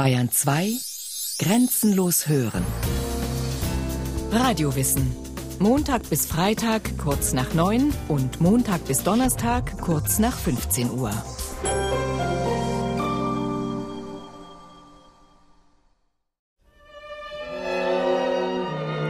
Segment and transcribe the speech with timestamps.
[0.00, 0.78] Bayern 2
[1.40, 2.64] Grenzenlos hören.
[4.32, 5.14] Radiowissen.
[5.58, 11.12] Montag bis Freitag kurz nach 9 und Montag bis Donnerstag kurz nach 15 Uhr.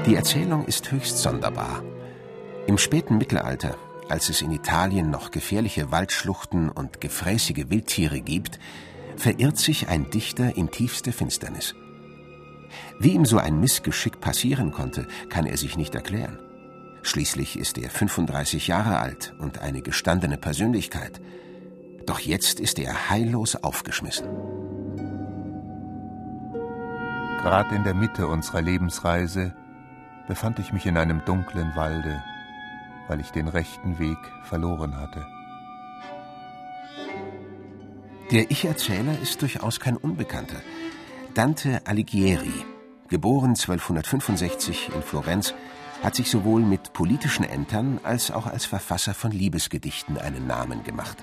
[0.06, 1.84] Die Erzählung ist höchst sonderbar.
[2.66, 3.76] Im späten Mittelalter,
[4.08, 8.58] als es in Italien noch gefährliche Waldschluchten und gefräßige Wildtiere gibt,
[9.20, 11.74] verirrt sich ein Dichter in tiefste Finsternis.
[12.98, 16.38] Wie ihm so ein Missgeschick passieren konnte, kann er sich nicht erklären.
[17.02, 21.20] Schließlich ist er 35 Jahre alt und eine gestandene Persönlichkeit.
[22.06, 24.26] Doch jetzt ist er heillos aufgeschmissen.
[27.42, 29.54] Gerade in der Mitte unserer Lebensreise
[30.28, 32.22] befand ich mich in einem dunklen Walde,
[33.08, 35.26] weil ich den rechten Weg verloren hatte.
[38.30, 40.62] Der Ich-Erzähler ist durchaus kein Unbekannter.
[41.34, 42.64] Dante Alighieri,
[43.08, 45.52] geboren 1265 in Florenz,
[46.00, 51.18] hat sich sowohl mit politischen Ämtern als auch als Verfasser von Liebesgedichten einen Namen gemacht.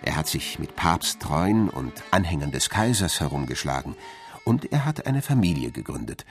[0.00, 3.96] Er hat sich mit Papsttreuen und Anhängern des Kaisers herumgeschlagen
[4.44, 6.24] und er hat eine Familie gegründet.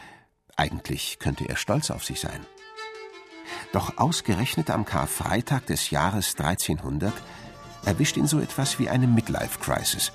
[0.55, 2.45] Eigentlich könnte er stolz auf sich sein.
[3.73, 7.11] Doch ausgerechnet am Karfreitag des Jahres 1300
[7.85, 10.11] erwischt ihn so etwas wie eine Midlife-Crisis.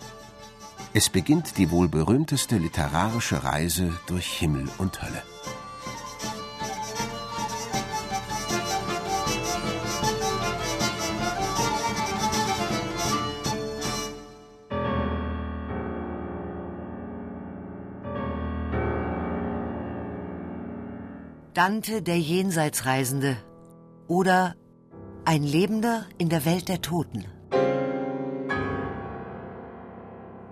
[0.92, 5.22] Es beginnt die wohl berühmteste literarische Reise durch Himmel und Hölle.
[21.52, 23.38] Dante der Jenseitsreisende
[24.08, 24.54] oder
[25.24, 27.24] ein Lebender in der Welt der Toten.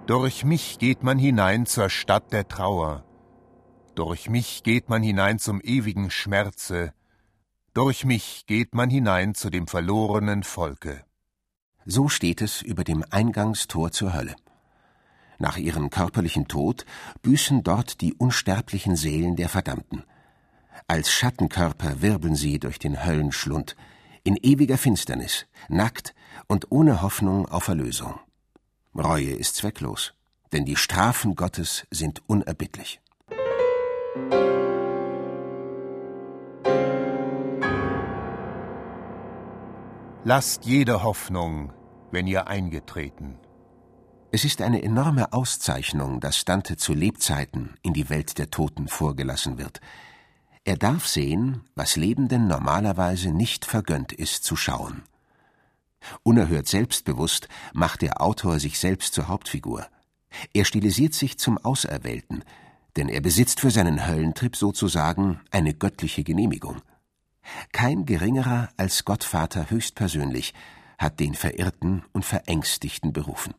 [0.06, 3.06] Durch mich geht man hinein zur Stadt der Trauer.
[3.94, 6.92] Durch mich geht man hinein zum ewigen Schmerze.
[7.72, 11.02] Durch mich geht man hinein zu dem verlorenen Volke.
[11.86, 14.36] So steht es über dem Eingangstor zur Hölle.
[15.38, 16.84] Nach ihrem körperlichen Tod
[17.22, 20.04] büßen dort die unsterblichen Seelen der Verdammten.
[20.86, 23.74] Als Schattenkörper wirbeln sie durch den Höllenschlund,
[24.22, 26.14] in ewiger Finsternis, nackt
[26.46, 28.20] und ohne Hoffnung auf Erlösung.
[28.96, 30.14] Reue ist zwecklos,
[30.52, 33.00] denn die Strafen Gottes sind unerbittlich.
[40.22, 41.72] Lasst jede Hoffnung,
[42.12, 43.36] wenn ihr eingetreten.
[44.30, 49.58] Es ist eine enorme Auszeichnung, dass Dante zu Lebzeiten in die Welt der Toten vorgelassen
[49.58, 49.80] wird.
[50.64, 55.02] Er darf sehen, was Lebenden normalerweise nicht vergönnt ist zu schauen.
[56.22, 59.86] Unerhört selbstbewusst macht der Autor sich selbst zur Hauptfigur.
[60.52, 62.44] Er stilisiert sich zum Auserwählten,
[62.96, 66.82] denn er besitzt für seinen Höllentrip sozusagen eine göttliche Genehmigung.
[67.72, 70.54] Kein geringerer als Gottvater höchstpersönlich
[70.98, 73.54] hat den Verirrten und Verängstigten berufen.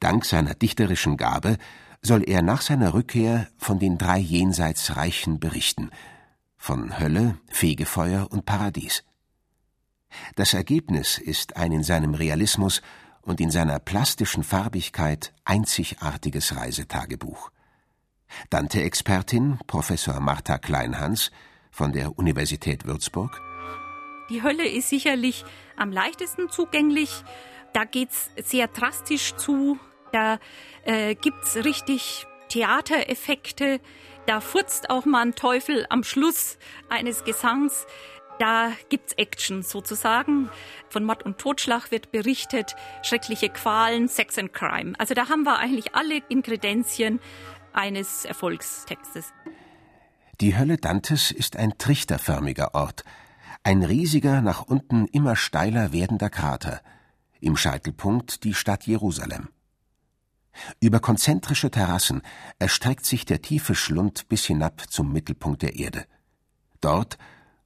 [0.00, 1.58] Dank seiner dichterischen Gabe
[2.00, 5.90] soll er nach seiner Rückkehr von den drei Jenseitsreichen berichten,
[6.56, 9.04] von Hölle, Fegefeuer und Paradies.
[10.36, 12.82] Das Ergebnis ist ein in seinem Realismus
[13.22, 17.50] und in seiner plastischen Farbigkeit einzigartiges Reisetagebuch.
[18.50, 21.30] Dante-Expertin Professor Martha Kleinhans
[21.70, 23.40] von der Universität Würzburg.
[24.30, 25.44] Die Hölle ist sicherlich
[25.76, 27.24] am leichtesten zugänglich.
[27.72, 29.78] Da geht's sehr drastisch zu.
[30.12, 30.38] Da
[30.84, 33.80] äh, gibt's richtig Theatereffekte.
[34.26, 36.58] Da furzt auch mal ein Teufel am Schluss
[36.88, 37.86] eines Gesangs.
[38.38, 40.50] Da gibt's Action sozusagen.
[40.88, 44.94] Von Mord und Totschlag wird berichtet, schreckliche Qualen, Sex and Crime.
[44.98, 47.20] Also da haben wir eigentlich alle Ingredienzien
[47.72, 49.32] eines Erfolgstextes.
[50.40, 53.04] Die Hölle Dantes ist ein trichterförmiger Ort,
[53.62, 56.80] ein riesiger, nach unten immer steiler werdender Krater,
[57.40, 59.48] im Scheitelpunkt die Stadt Jerusalem.
[60.80, 62.22] Über konzentrische Terrassen
[62.58, 66.04] erstreckt sich der tiefe Schlund bis hinab zum Mittelpunkt der Erde.
[66.80, 67.16] Dort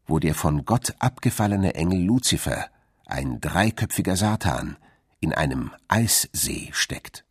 [0.08, 2.66] wo der von Gott abgefallene Engel Luzifer,
[3.06, 4.76] ein dreiköpfiger Satan,
[5.20, 7.24] in einem Eissee steckt.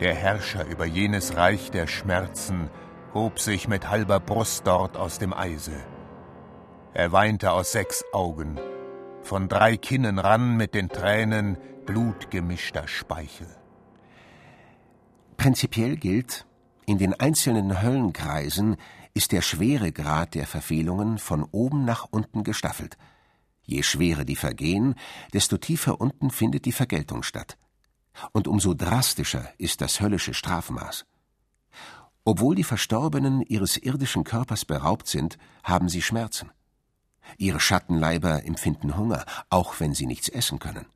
[0.00, 2.70] Der Herrscher über jenes Reich der Schmerzen
[3.14, 5.76] hob sich mit halber Brust dort aus dem Eise.
[6.94, 8.58] Er weinte aus sechs Augen,
[9.22, 13.48] von drei Kinnen rann mit den Tränen blutgemischter Speichel.
[15.36, 16.46] Prinzipiell gilt,
[16.88, 18.76] in den einzelnen Höllenkreisen
[19.12, 22.96] ist der Schweregrad der Verfehlungen von oben nach unten gestaffelt.
[23.62, 24.94] Je schwerer die Vergehen,
[25.34, 27.58] desto tiefer unten findet die Vergeltung statt.
[28.32, 31.04] Und umso drastischer ist das höllische Strafmaß.
[32.24, 36.52] Obwohl die Verstorbenen ihres irdischen Körpers beraubt sind, haben sie Schmerzen.
[37.36, 40.86] Ihre Schattenleiber empfinden Hunger, auch wenn sie nichts essen können.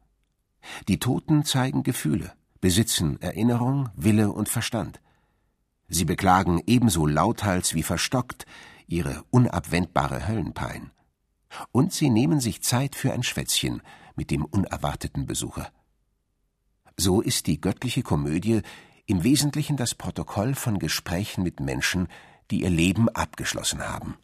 [0.88, 4.98] Die Toten zeigen Gefühle, besitzen Erinnerung, Wille und Verstand.
[5.94, 8.46] Sie beklagen ebenso lauthals wie verstockt
[8.86, 10.90] ihre unabwendbare Höllenpein.
[11.70, 13.82] Und sie nehmen sich Zeit für ein Schwätzchen
[14.16, 15.70] mit dem unerwarteten Besucher.
[16.96, 18.62] So ist die göttliche Komödie
[19.04, 22.08] im Wesentlichen das Protokoll von Gesprächen mit Menschen,
[22.50, 24.16] die ihr Leben abgeschlossen haben.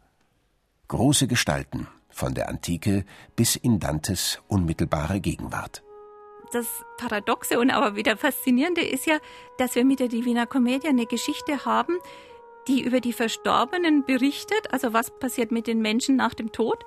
[0.87, 3.05] Große Gestalten, von der Antike
[3.35, 5.83] bis in Dantes unmittelbare Gegenwart.
[6.51, 9.19] Das Paradoxe und aber wieder Faszinierende ist ja,
[9.57, 11.97] dass wir mit der Divina Commedia eine Geschichte haben,
[12.67, 16.85] die über die Verstorbenen berichtet, also was passiert mit den Menschen nach dem Tod.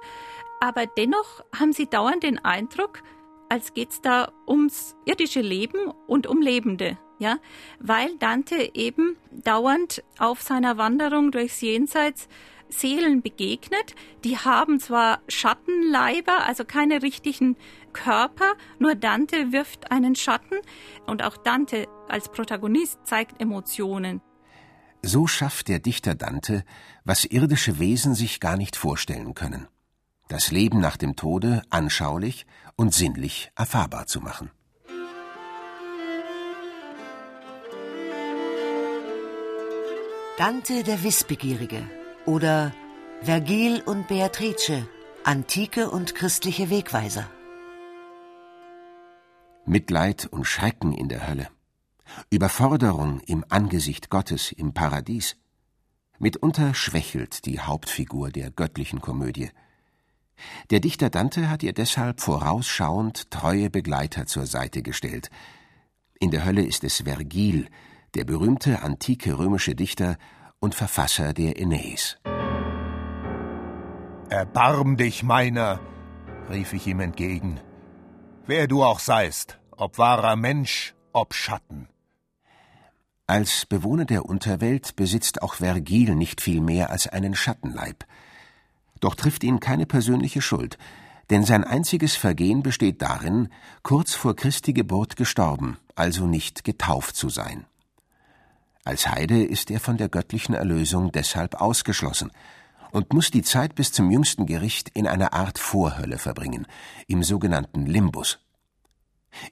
[0.60, 3.02] Aber dennoch haben sie dauernd den Eindruck,
[3.48, 6.98] als geht es da ums irdische Leben und um Lebende.
[7.18, 7.38] Ja,
[7.78, 12.28] weil Dante eben dauernd auf seiner Wanderung durchs Jenseits
[12.72, 13.94] Seelen begegnet.
[14.24, 17.56] Die haben zwar Schattenleiber, also keine richtigen
[17.92, 20.56] Körper, nur Dante wirft einen Schatten
[21.06, 24.20] und auch Dante als Protagonist zeigt Emotionen.
[25.02, 26.64] So schafft der Dichter Dante,
[27.04, 29.68] was irdische Wesen sich gar nicht vorstellen können.
[30.28, 32.46] Das Leben nach dem Tode anschaulich
[32.76, 34.50] und sinnlich erfahrbar zu machen.
[40.38, 42.72] Dante der Wissbegierige oder
[43.22, 44.86] Vergil und Beatrice,
[45.24, 47.28] antike und christliche Wegweiser.
[49.64, 51.48] Mitleid und Schrecken in der Hölle,
[52.30, 55.36] Überforderung im Angesicht Gottes im Paradies.
[56.18, 59.50] Mitunter schwächelt die Hauptfigur der göttlichen Komödie.
[60.70, 65.30] Der Dichter Dante hat ihr deshalb vorausschauend treue Begleiter zur Seite gestellt.
[66.18, 67.68] In der Hölle ist es Vergil,
[68.14, 70.16] der berühmte antike römische Dichter
[70.62, 72.16] und Verfasser der Aeneis.
[74.30, 75.80] Erbarm dich meiner,
[76.48, 77.60] rief ich ihm entgegen,
[78.46, 81.88] wer du auch seist, ob wahrer Mensch, ob Schatten.
[83.26, 88.04] Als Bewohner der Unterwelt besitzt auch Vergil nicht viel mehr als einen Schattenleib.
[89.00, 90.78] Doch trifft ihn keine persönliche Schuld,
[91.30, 93.48] denn sein einziges Vergehen besteht darin,
[93.82, 97.66] kurz vor Christi Geburt gestorben, also nicht getauft zu sein.
[98.84, 102.32] Als Heide ist er von der göttlichen Erlösung deshalb ausgeschlossen
[102.90, 106.66] und muss die Zeit bis zum jüngsten Gericht in einer Art Vorhölle verbringen,
[107.06, 108.40] im sogenannten Limbus.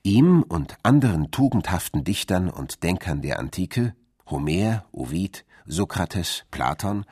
[0.03, 3.95] Ihm und anderen tugendhaften Dichtern und Denkern der Antike,
[4.29, 7.07] Homer, Ovid, Sokrates, Platon,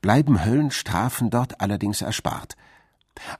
[0.00, 2.56] bleiben Höllenstrafen dort allerdings erspart.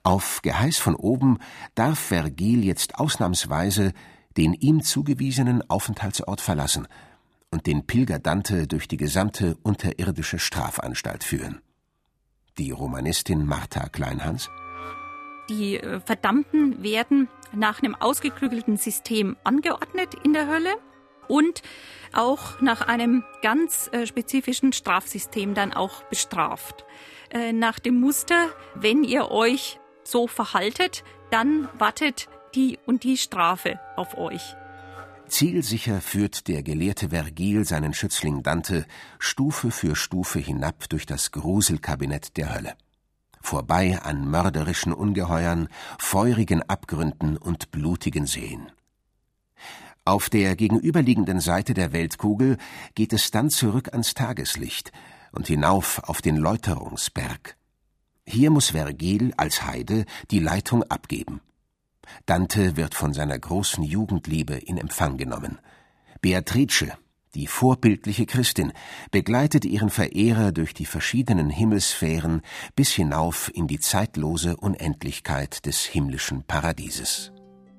[0.04, 1.38] Auf Geheiß von oben
[1.74, 3.92] darf Vergil jetzt ausnahmsweise
[4.36, 6.86] den ihm zugewiesenen Aufenthaltsort verlassen–
[7.52, 11.60] und den Pilger Dante durch die gesamte unterirdische Strafanstalt führen.
[12.58, 14.50] Die Romanistin Martha Kleinhans
[15.48, 20.74] die äh, Verdammten werden nach einem ausgeklügelten System angeordnet in der Hölle
[21.28, 21.62] und
[22.12, 26.84] auch nach einem ganz äh, spezifischen Strafsystem dann auch bestraft.
[27.30, 33.78] Äh, nach dem Muster, wenn ihr euch so verhaltet, dann wartet die und die Strafe
[33.96, 34.54] auf euch.
[35.32, 38.84] Zielsicher führt der gelehrte Vergil seinen Schützling Dante
[39.18, 42.74] Stufe für Stufe hinab durch das Gruselkabinett der Hölle.
[43.40, 48.70] Vorbei an mörderischen Ungeheuern, feurigen Abgründen und blutigen Seen.
[50.04, 52.58] Auf der gegenüberliegenden Seite der Weltkugel
[52.94, 54.92] geht es dann zurück ans Tageslicht
[55.32, 57.56] und hinauf auf den Läuterungsberg.
[58.26, 61.40] Hier muss Vergil als Heide die Leitung abgeben.
[62.26, 65.58] Dante wird von seiner großen Jugendliebe in Empfang genommen.
[66.20, 66.92] Beatrice,
[67.34, 68.72] die vorbildliche Christin,
[69.10, 72.42] begleitet ihren Verehrer durch die verschiedenen Himmelssphären
[72.76, 77.32] bis hinauf in die zeitlose Unendlichkeit des himmlischen Paradieses.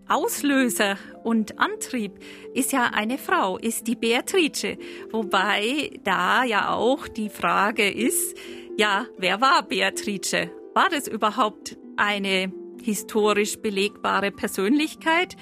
[0.10, 2.20] Auslöser und Antrieb
[2.53, 4.77] ist ja eine Frau, ist die Beatrice,
[5.12, 8.38] wobei da ja auch die Frage ist,
[8.77, 10.50] ja, wer war Beatrice?
[10.74, 12.51] War das überhaupt eine
[12.84, 15.36] historisch belegbare Persönlichkeit,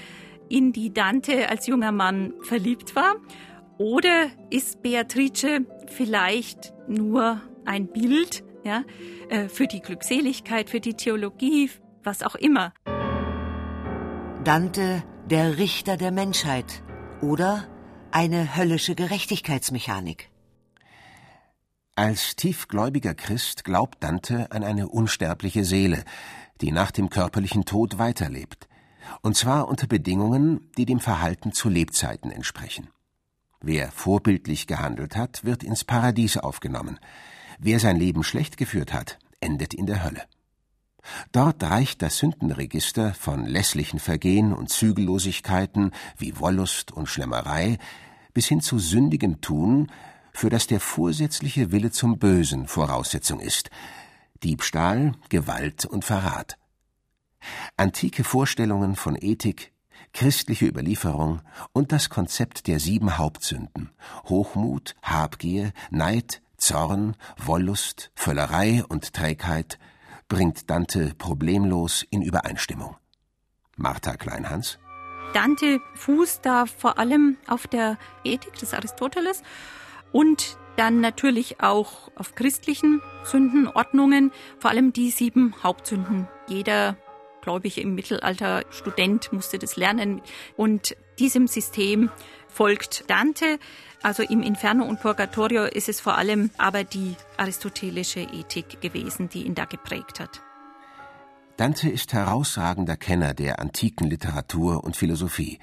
[0.47, 3.15] in die Dante als junger Mann verliebt war?
[3.77, 8.83] Oder ist Beatrice vielleicht nur ein Bild ja,
[9.29, 11.69] äh, für die Glückseligkeit, für die Theologie,
[12.03, 12.73] was auch immer?
[14.43, 16.83] Dante, der Richter der Menschheit
[17.21, 17.67] oder
[18.11, 20.29] eine höllische Gerechtigkeitsmechanik.
[21.95, 26.03] Als tiefgläubiger Christ glaubt Dante an eine unsterbliche Seele,
[26.61, 28.67] die nach dem körperlichen Tod weiterlebt,
[29.21, 32.89] und zwar unter Bedingungen, die dem Verhalten zu Lebzeiten entsprechen.
[33.61, 36.99] Wer vorbildlich gehandelt hat, wird ins Paradies aufgenommen.
[37.59, 40.23] Wer sein Leben schlecht geführt hat, endet in der Hölle.
[41.31, 47.77] Dort reicht das Sündenregister von lässlichen Vergehen und Zügellosigkeiten wie Wollust und Schlemmerei
[48.33, 49.91] bis hin zu sündigem Tun,
[50.33, 53.69] für das der vorsätzliche Wille zum Bösen Voraussetzung ist,
[54.43, 56.57] Diebstahl, Gewalt und Verrat.
[57.77, 59.71] Antike Vorstellungen von Ethik,
[60.13, 61.41] christliche Überlieferung
[61.73, 63.91] und das Konzept der sieben Hauptsünden
[64.25, 69.79] Hochmut, Habgier, Neid, Zorn, Wollust, Völlerei und Trägheit
[70.27, 72.95] bringt Dante problemlos in Übereinstimmung.
[73.75, 74.79] Martha Kleinhans
[75.33, 79.43] Dante fußt da vor allem auf der Ethik des Aristoteles
[80.11, 86.27] und dann natürlich auch auf christlichen Sündenordnungen, vor allem die sieben Hauptsünden.
[86.47, 86.97] Jeder
[87.41, 90.21] gläubige im Mittelalter Student musste das lernen
[90.55, 92.09] und diesem System
[92.47, 93.59] folgt Dante.
[94.03, 99.43] Also im Inferno und Purgatorio ist es vor allem aber die aristotelische Ethik gewesen, die
[99.43, 100.41] ihn da geprägt hat.
[101.57, 105.59] Dante ist herausragender Kenner der antiken Literatur und Philosophie.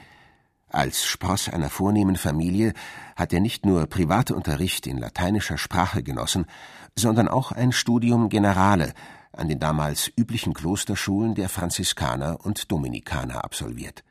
[0.70, 2.74] Als Spross einer vornehmen Familie
[3.16, 6.46] hat er nicht nur Privatunterricht in lateinischer Sprache genossen,
[6.94, 8.92] sondern auch ein Studium Generale
[9.32, 14.04] an den damals üblichen Klosterschulen der Franziskaner und Dominikaner absolviert.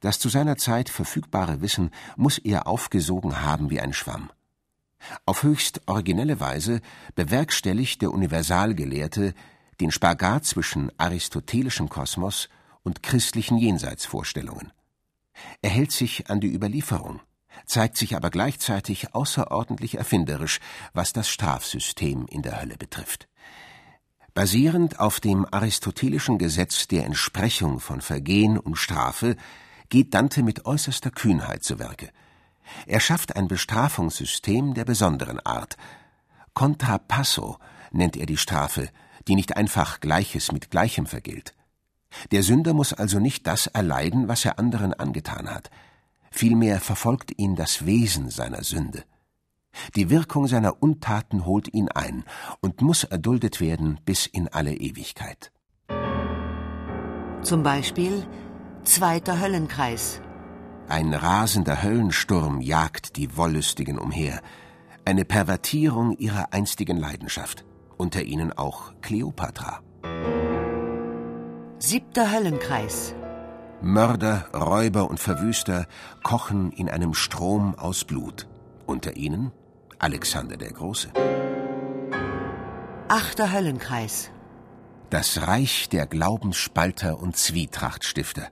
[0.00, 4.30] Das zu seiner Zeit verfügbare Wissen muss er aufgesogen haben wie ein Schwamm.
[5.26, 6.80] Auf höchst originelle Weise
[7.14, 9.34] bewerkstelligt der Universalgelehrte
[9.80, 12.48] den Spagat zwischen aristotelischem Kosmos
[12.82, 14.72] und christlichen Jenseitsvorstellungen.
[15.62, 17.20] Er hält sich an die Überlieferung,
[17.66, 20.60] zeigt sich aber gleichzeitig außerordentlich erfinderisch,
[20.92, 23.28] was das Strafsystem in der Hölle betrifft.
[24.34, 29.36] Basierend auf dem aristotelischen Gesetz der Entsprechung von Vergehen und Strafe
[29.88, 32.10] geht Dante mit äußerster Kühnheit zu Werke.
[32.86, 35.76] Er schafft ein Bestrafungssystem der besonderen Art.
[36.54, 37.58] Contrapasso
[37.90, 38.88] nennt er die Strafe,
[39.26, 41.54] die nicht einfach Gleiches mit Gleichem vergilt.
[42.32, 45.70] Der Sünder muss also nicht das erleiden, was er anderen angetan hat.
[46.30, 49.04] Vielmehr verfolgt ihn das Wesen seiner Sünde.
[49.94, 52.24] Die Wirkung seiner Untaten holt ihn ein
[52.60, 55.52] und muss erduldet werden bis in alle Ewigkeit.
[57.42, 58.26] Zum Beispiel
[58.84, 60.20] zweiter Höllenkreis.
[60.88, 64.40] Ein rasender Höllensturm jagt die Wollüstigen umher,
[65.04, 67.64] eine Pervertierung ihrer einstigen Leidenschaft,
[67.96, 69.82] unter ihnen auch Kleopatra.
[71.82, 73.14] Siebter Höllenkreis.
[73.80, 75.86] Mörder, Räuber und Verwüster
[76.22, 78.46] kochen in einem Strom aus Blut,
[78.84, 79.50] unter ihnen
[79.98, 81.08] Alexander der Große.
[83.08, 84.30] Achter Höllenkreis.
[85.08, 88.48] Das Reich der Glaubensspalter und Zwietrachtstifter.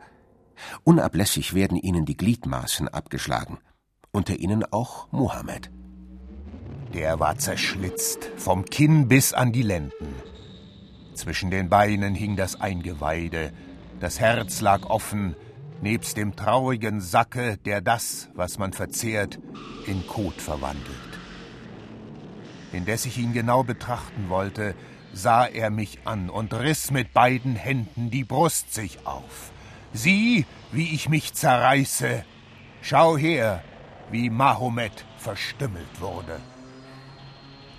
[0.84, 3.58] Unablässig werden ihnen die Gliedmaßen abgeschlagen,
[4.10, 5.70] unter ihnen auch Mohammed.
[6.94, 10.14] Der war zerschlitzt, vom Kinn bis an die Lenden.
[11.18, 13.52] Zwischen den Beinen hing das Eingeweide,
[13.98, 15.34] das Herz lag offen,
[15.82, 19.40] nebst dem traurigen Sacke, der das, was man verzehrt,
[19.88, 21.18] in Kot verwandelt.
[22.72, 24.76] Indes ich ihn genau betrachten wollte,
[25.12, 29.50] sah er mich an und riss mit beiden Händen die Brust sich auf.
[29.92, 32.24] Sieh, wie ich mich zerreiße.
[32.80, 33.64] Schau her,
[34.12, 36.38] wie Mahomet verstümmelt wurde.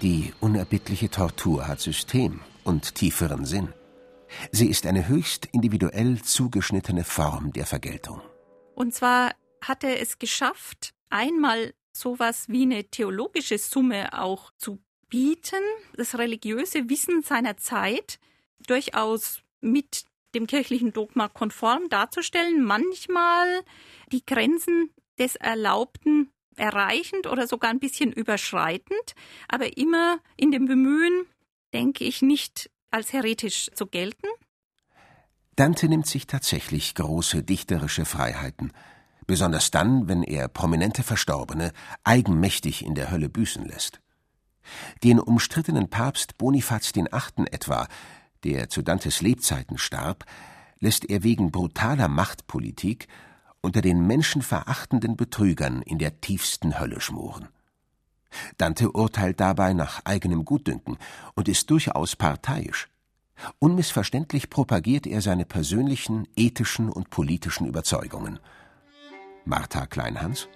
[0.02, 3.74] Die unerbittliche Tortur hat System und tieferen Sinn.
[4.52, 8.22] Sie ist eine höchst individuell zugeschnittene Form der Vergeltung.
[8.76, 14.78] Und zwar hat er es geschafft, einmal sowas wie eine theologische Summe auch zu
[15.10, 15.64] bieten,
[15.98, 18.20] das religiöse Wissen seiner Zeit
[18.68, 23.64] durchaus mit dem kirchlichen Dogma konform darzustellen, manchmal
[24.12, 29.16] die Grenzen des Erlaubten erreichend oder sogar ein bisschen überschreitend,
[29.48, 31.26] aber immer in dem Bemühen,
[31.74, 34.28] denke ich, nicht als heretisch zu gelten.
[35.56, 38.72] Dante nimmt sich tatsächlich große dichterische Freiheiten,
[39.28, 41.72] besonders dann, wenn er prominente Verstorbene
[42.04, 44.00] eigenmächtig in der Hölle büßen lässt.
[45.04, 47.08] Den umstrittenen Papst Bonifaz VIII.
[47.52, 47.88] etwa,
[48.44, 50.26] der zu Dantes Lebzeiten starb,
[50.80, 53.08] lässt er wegen brutaler Machtpolitik
[53.62, 57.50] unter den menschenverachtenden Betrügern in der tiefsten Hölle schmoren.
[58.58, 60.98] Dante urteilt dabei nach eigenem Gutdünken
[61.36, 62.88] und ist durchaus parteiisch.
[63.60, 68.40] Unmissverständlich propagiert er seine persönlichen, ethischen und politischen Überzeugungen.
[69.46, 70.48] Martha Kleinhans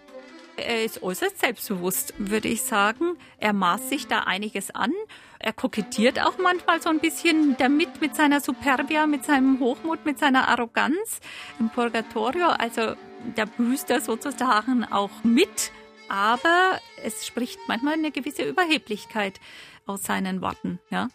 [0.57, 3.17] Er ist äußerst selbstbewusst, würde ich sagen.
[3.37, 4.91] Er maßt sich da einiges an.
[5.39, 10.19] Er kokettiert auch manchmal so ein bisschen damit, mit seiner Superbia, mit seinem Hochmut, mit
[10.19, 11.19] seiner Arroganz
[11.59, 12.47] im Purgatorio.
[12.47, 12.95] Also
[13.35, 15.71] da büßt er sozusagen auch mit.
[16.13, 19.39] Aber es spricht manchmal eine gewisse Überheblichkeit
[19.87, 20.79] aus seinen Worten.
[20.91, 21.07] Ja?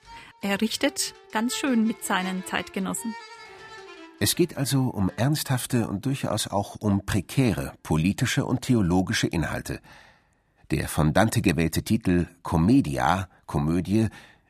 [0.43, 3.15] Er richtet ganz schön mit seinen Zeitgenossen.
[4.19, 9.79] Es geht also um ernsthafte und durchaus auch um prekäre politische und theologische Inhalte.
[10.73, 14.09] Der von Dante gewählte Titel Commedia, Komödie,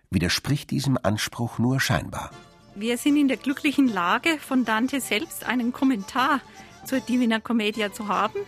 [0.09, 2.31] widerspricht diesem Anspruch nur scheinbar.
[2.75, 6.41] Wir sind in der glücklichen Lage, von Dante selbst einen Kommentar
[6.87, 8.39] zur Divina Commedia zu haben.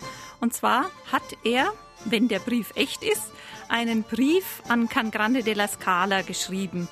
[0.40, 3.32] Und zwar hat er, wenn der Brief echt ist,
[3.68, 6.88] einen Brief an Can Grande della Scala geschrieben.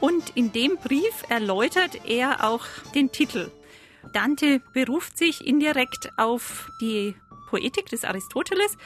[0.00, 2.64] Und in dem Brief erläutert er auch
[2.94, 3.50] den Titel.
[4.12, 7.14] Dante beruft sich indirekt auf die
[7.48, 8.76] Poetik des Aristoteles.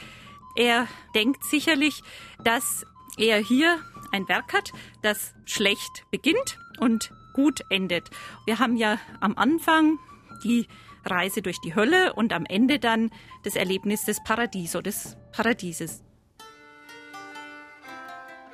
[0.56, 2.02] Er denkt sicherlich,
[2.42, 2.84] dass
[3.16, 3.78] er hier
[4.10, 8.10] ein Werk hat, das schlecht beginnt und gut endet.
[8.46, 9.98] Wir haben ja am Anfang
[10.44, 10.66] die
[11.04, 13.10] Reise durch die Hölle und am Ende dann
[13.42, 16.02] das Erlebnis des Paradieso, des Paradieses.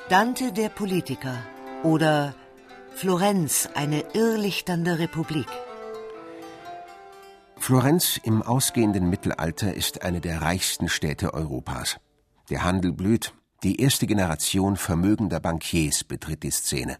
[0.09, 1.37] Dante der Politiker
[1.83, 2.35] oder
[2.95, 5.47] Florenz, eine irrlichternde Republik.
[7.59, 11.99] Florenz im ausgehenden Mittelalter ist eine der reichsten Städte Europas.
[12.51, 16.97] Der Handel blüht, die erste Generation vermögender Bankiers betritt die Szene.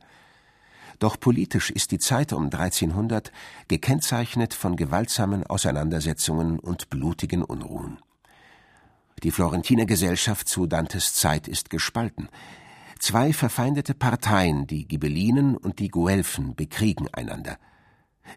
[0.99, 3.31] Doch politisch ist die Zeit um 1300
[3.69, 7.99] gekennzeichnet von gewaltsamen Auseinandersetzungen und blutigen Unruhen.
[9.23, 12.29] Die Florentiner Gesellschaft zu Dantes Zeit ist gespalten.
[12.99, 17.59] Zwei verfeindete Parteien, die Ghibellinen und die Guelfen, bekriegen einander.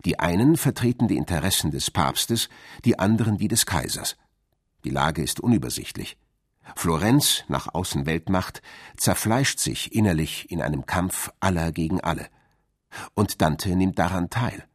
[0.06, 2.50] Die einen vertreten die Interessen des Papstes,
[2.86, 4.18] die anderen die des Kaisers.
[4.84, 6.18] Die Lage ist unübersichtlich.
[6.76, 8.62] Florenz, nach außen Weltmacht,
[8.98, 12.28] zerfleischt sich innerlich in einem Kampf aller gegen alle.
[13.14, 14.66] Und Dante nimmt daran teil.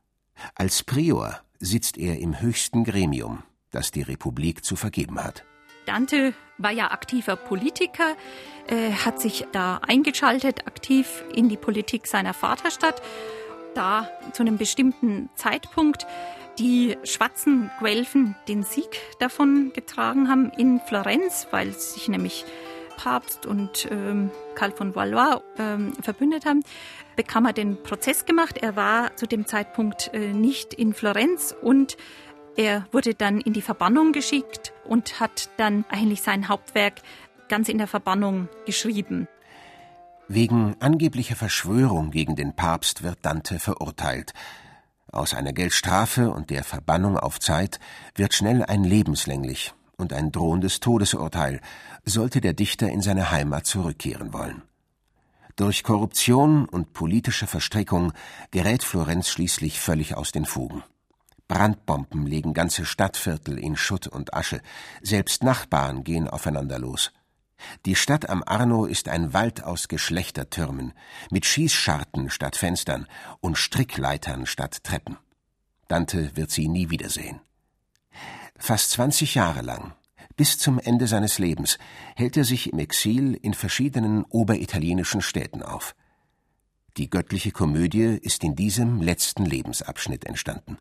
[0.55, 5.45] Als Prior sitzt er im höchsten Gremium, das die Republik zu vergeben hat.
[5.87, 8.17] Dante war ja aktiver Politiker,
[8.67, 13.01] äh, hat sich da eingeschaltet, aktiv in die Politik seiner Vaterstadt.
[13.75, 16.07] Da zu einem bestimmten Zeitpunkt
[16.59, 22.45] die schwarzen Guelfen den Sieg davon getragen haben in Florenz, weil sich nämlich
[22.97, 26.63] Papst und ähm, Karl von Valois ähm, verbündet haben,
[27.15, 28.59] bekam er den Prozess gemacht.
[28.59, 31.97] Er war zu dem Zeitpunkt äh, nicht in Florenz und
[32.57, 37.03] er wurde dann in die Verbannung geschickt und hat dann eigentlich sein Hauptwerk
[37.49, 39.29] ganz in der Verbannung geschrieben.
[40.29, 44.33] Wegen angeblicher Verschwörung gegen den Papst wird Dante verurteilt.
[45.13, 47.79] Aus einer Geldstrafe und der Verbannung auf Zeit
[48.17, 51.61] wird schnell ein lebenslänglich und ein drohendes Todesurteil,
[52.05, 54.63] sollte der Dichter in seine Heimat zurückkehren wollen.
[55.57, 58.13] Durch Korruption und politische Verstrickung
[58.51, 60.83] gerät Florenz schließlich völlig aus den Fugen.
[61.49, 64.61] Brandbomben legen ganze Stadtviertel in Schutt und Asche,
[65.01, 67.13] selbst Nachbarn gehen aufeinander los.
[67.87, 70.93] Die Stadt am Arno ist ein Wald aus Geschlechtertürmen,
[71.31, 73.07] mit Schießscharten statt Fenstern
[73.41, 75.17] und Strickleitern statt Treppen.
[75.89, 77.41] Dante wird sie nie wiedersehen.
[78.59, 79.93] Fast 20 Jahre lang,
[80.37, 81.79] bis zum Ende seines Lebens,
[82.15, 85.95] hält er sich im Exil in verschiedenen oberitalienischen Städten auf.
[86.97, 90.79] Die göttliche Komödie ist in diesem letzten Lebensabschnitt entstanden.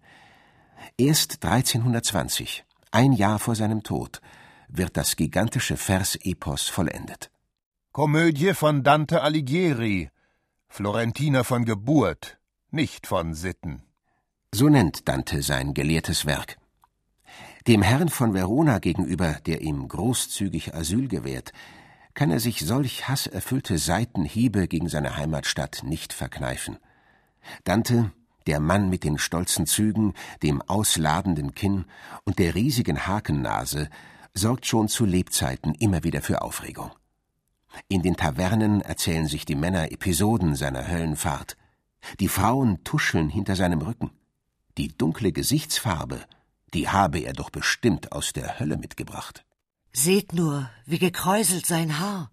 [0.97, 4.21] Erst 1320, ein Jahr vor seinem Tod,
[4.69, 7.31] wird das gigantische Versepos vollendet.
[7.91, 10.09] Komödie von Dante Alighieri,
[10.69, 12.37] Florentiner von Geburt,
[12.71, 13.83] nicht von Sitten.
[14.53, 16.57] So nennt Dante sein gelehrtes Werk.
[17.67, 21.51] Dem Herrn von Verona gegenüber, der ihm großzügig Asyl gewährt,
[22.13, 26.77] kann er sich solch hasserfüllte Seitenhiebe gegen seine Heimatstadt nicht verkneifen.
[27.63, 28.11] Dante,
[28.45, 31.85] der Mann mit den stolzen Zügen, dem ausladenden Kinn
[32.23, 33.89] und der riesigen Hakennase,
[34.35, 36.91] sorgt schon zu Lebzeiten immer wieder für Aufregung.
[37.87, 41.57] In den Tavernen erzählen sich die Männer Episoden seiner Höllenfahrt.
[42.19, 44.11] Die Frauen tuscheln hinter seinem Rücken.
[44.77, 46.21] Die dunkle Gesichtsfarbe,
[46.73, 49.45] die habe er doch bestimmt aus der Hölle mitgebracht.
[49.93, 52.31] Seht nur, wie gekräuselt sein Haar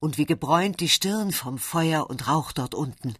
[0.00, 3.14] und wie gebräunt die Stirn vom Feuer und Rauch dort unten.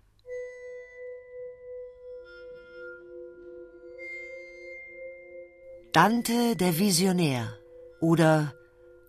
[5.92, 7.52] Dante der Visionär
[8.00, 8.54] oder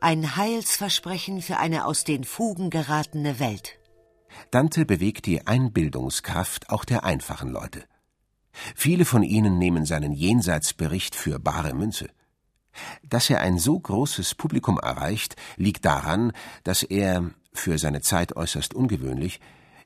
[0.01, 3.79] ein Heilsversprechen für eine aus den Fugen geratene Welt.
[4.51, 7.85] Dante bewegt die Einbildungskraft auch der einfachen Leute.
[8.75, 12.09] Viele von ihnen nehmen seinen Jenseitsbericht für bare Münze.
[13.03, 16.31] Dass er ein so großes Publikum erreicht, liegt daran,
[16.63, 19.39] dass er, für seine Zeit äußerst ungewöhnlich,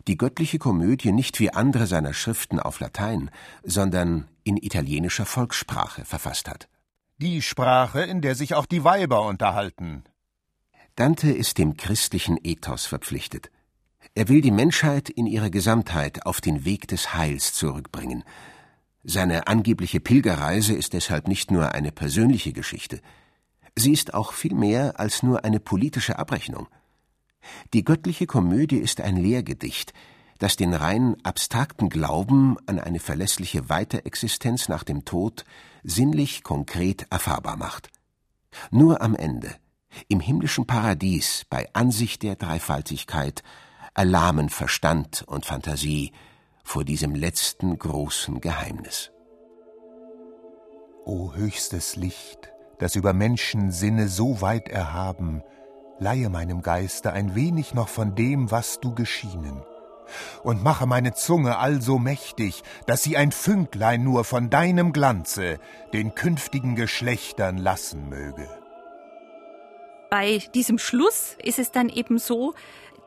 [0.08, 3.30] die göttliche Komödie nicht wie andere seiner Schriften auf Latein,
[3.64, 6.70] sondern in italienischer Volkssprache verfasst hat.
[7.18, 10.04] Die Sprache, in der sich auch die Weiber unterhalten.
[10.96, 13.52] Dante ist dem christlichen Ethos verpflichtet.
[14.16, 18.24] Er will die Menschheit in ihrer Gesamtheit auf den Weg des Heils zurückbringen.
[19.10, 23.00] Seine angebliche Pilgerreise ist deshalb nicht nur eine persönliche Geschichte.
[23.74, 26.68] Sie ist auch viel mehr als nur eine politische Abrechnung.
[27.74, 29.94] Die göttliche Komödie ist ein Lehrgedicht,
[30.40, 35.46] das den rein abstrakten Glauben an eine verlässliche Weiterexistenz nach dem Tod
[35.84, 37.90] sinnlich konkret erfahrbar macht.
[38.72, 39.56] Nur am Ende,
[40.10, 43.42] im himmlischen Paradies, bei Ansicht der Dreifaltigkeit,
[43.94, 46.12] erlahmen Verstand und Fantasie
[46.68, 49.12] vor diesem letzten großen Geheimnis.
[51.06, 55.44] O höchstes Licht, das über Menschensinne so weit erhaben,
[55.98, 59.64] leihe meinem Geiste ein wenig noch von dem, was du geschienen,
[60.44, 65.60] und mache meine Zunge also mächtig, dass sie ein Fünklein nur von deinem Glanze
[65.94, 68.46] den künftigen Geschlechtern lassen möge.
[70.10, 72.54] Bei diesem Schluss ist es dann eben so,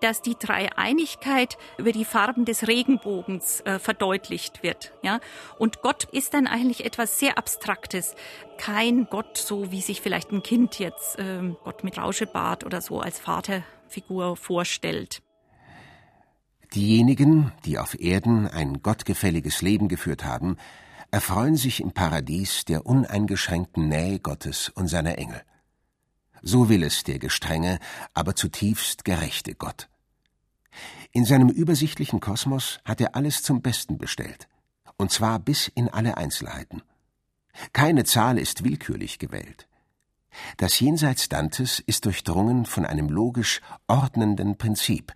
[0.01, 4.93] dass die Dreieinigkeit über die Farben des Regenbogens äh, verdeutlicht wird.
[5.03, 5.21] Ja?
[5.59, 8.15] Und Gott ist dann eigentlich etwas sehr Abstraktes.
[8.59, 13.01] Kein Gott, so wie sich vielleicht ein Kind jetzt äh, Gott mit Rauschebart oder so
[13.01, 15.23] als Vaterfigur vorstellt.
[16.75, 20.57] Diejenigen, die auf Erden ein gottgefälliges Leben geführt haben,
[21.11, 25.43] erfreuen sich im Paradies der uneingeschränkten Nähe Gottes und seiner Engel.
[26.43, 27.79] So will es der gestrenge,
[28.15, 29.89] aber zutiefst gerechte Gott.
[31.13, 34.49] In seinem übersichtlichen Kosmos hat er alles zum Besten bestellt,
[34.97, 36.83] und zwar bis in alle Einzelheiten.
[37.73, 39.67] Keine Zahl ist willkürlich gewählt.
[40.57, 45.13] Das Jenseits Dantes ist durchdrungen von einem logisch ordnenden Prinzip,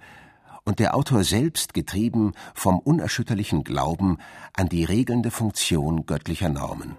[0.65, 4.19] und der Autor selbst getrieben vom unerschütterlichen Glauben
[4.55, 6.97] an die regelnde Funktion göttlicher Normen.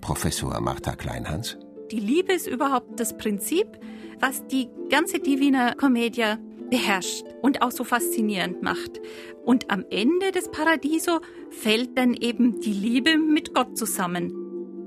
[0.00, 1.58] Professor Martha Kleinhans
[1.90, 3.78] die Liebe ist überhaupt das Prinzip,
[4.20, 6.38] was die ganze Divina Commedia
[6.70, 9.00] beherrscht und auch so faszinierend macht.
[9.44, 11.20] Und am Ende des Paradiso
[11.50, 14.32] fällt dann eben die Liebe mit Gott zusammen.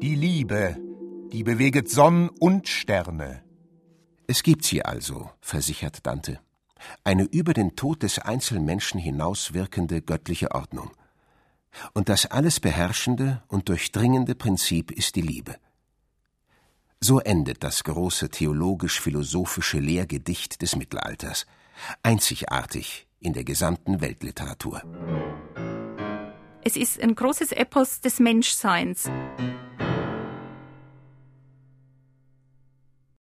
[0.01, 0.77] Die Liebe,
[1.31, 3.43] die beweget Sonn und Sterne.
[4.27, 6.39] Es gibt sie also, versichert Dante.
[7.03, 10.91] Eine über den Tod des Einzelmenschen hinaus wirkende göttliche Ordnung.
[11.93, 15.55] Und das alles beherrschende und durchdringende Prinzip ist die Liebe.
[17.01, 21.45] So endet das große theologisch-philosophische Lehrgedicht des Mittelalters,
[22.03, 24.83] einzigartig in der gesamten Weltliteratur.
[26.61, 29.09] Es ist ein großes Epos des Menschseins.